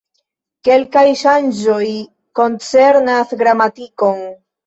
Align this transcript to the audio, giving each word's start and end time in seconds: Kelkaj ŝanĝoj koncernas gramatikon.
Kelkaj 0.67 1.03
ŝanĝoj 1.19 1.85
koncernas 2.41 3.35
gramatikon. 3.45 4.27